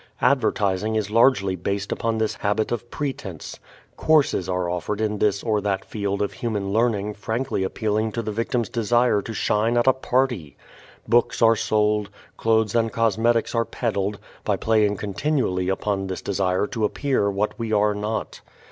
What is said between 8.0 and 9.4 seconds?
to the victim's desire to